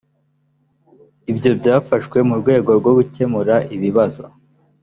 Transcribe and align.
ibyo 1.31 1.51
byafashwe 1.59 2.17
mu 2.27 2.35
rwego 2.41 2.69
rwo 2.79 2.91
gukemura 2.97 3.55
ibibazo. 3.75 4.23